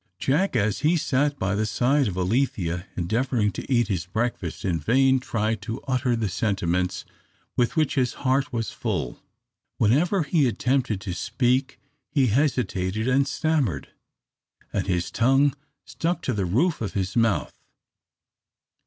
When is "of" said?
2.07-2.17, 16.81-16.93